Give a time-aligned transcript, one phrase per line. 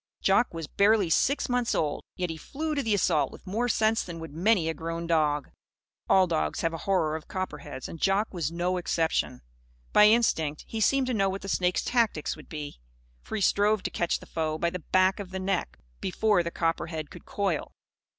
[0.19, 2.01] Jock was barely six months old.
[2.15, 5.51] Yet he flew to the assault with more sense than would many a grown dog.
[6.09, 9.41] All dogs have a horror of copperheads, and Jock was no exception.
[9.93, 12.79] By instinct, he seemed to know what the snake's tactics would be.
[13.21, 16.49] For he strove to catch the foe by the back of the neck, before the
[16.49, 17.71] copperhead could coil.